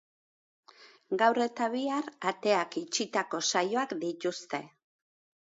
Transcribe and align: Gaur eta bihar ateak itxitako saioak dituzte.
Gaur 1.21 1.39
eta 1.45 1.67
bihar 1.73 2.07
ateak 2.31 2.79
itxitako 2.83 3.43
saioak 3.53 3.95
dituzte. 4.07 4.63